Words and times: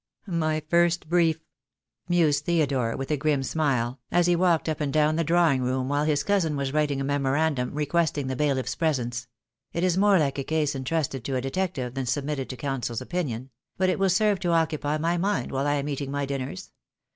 "My 0.25 0.63
first 0.67 1.07
brief," 1.07 1.37
mused 2.09 2.45
Theodore, 2.45 2.97
with 2.97 3.11
a 3.11 3.17
grim 3.17 3.43
smile, 3.43 3.99
as 4.11 4.25
he 4.25 4.35
walked 4.35 4.67
up 4.67 4.81
and 4.81 4.91
down 4.91 5.15
the 5.15 5.23
drawing 5.23 5.61
room 5.61 5.89
while 5.89 6.05
his 6.05 6.23
cousin 6.23 6.55
was 6.55 6.73
writing 6.73 6.99
a 6.99 7.03
memorandum 7.03 7.71
requesting 7.75 8.25
the 8.25 8.35
bailiff's 8.35 8.73
presence. 8.73 9.27
"It 9.73 9.83
is 9.83 9.99
more 9.99 10.17
like 10.17 10.39
a 10.39 10.43
case 10.43 10.73
entrusted 10.75 11.23
to 11.25 11.35
a 11.35 11.41
detective 11.41 11.93
than 11.93 12.07
submitted 12.07 12.49
to 12.49 12.57
counsel's 12.57 12.99
opinion; 12.99 13.51
but 13.77 13.89
it 13.91 13.99
will 13.99 14.09
serve 14.09 14.39
to 14.39 14.49
occupy 14.53 14.97
my 14.97 15.19
mind 15.19 15.51
while 15.51 15.67
I 15.67 15.75
am 15.75 15.87
eating 15.87 16.09
my 16.09 16.25
dinners. 16.25 16.71